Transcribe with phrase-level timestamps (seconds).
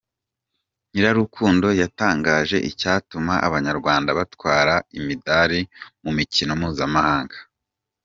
[0.91, 5.59] Nyirarukundo yatangaje icyatuma Abanyarwanda batwara imidali
[6.03, 7.37] mu mikino mpuzamahanga.